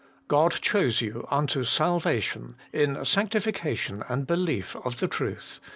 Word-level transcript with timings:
God 0.27 0.53
chose 0.63 0.99
you 0.99 1.27
unto 1.29 1.63
salvation 1.63 2.55
in 2.73 2.95
sanctif 2.95 3.53
cation 3.53 4.03
and 4.09 4.25
belief 4.25 4.75
of 4.77 4.97
the 4.99 5.07
Truth.' 5.07 5.59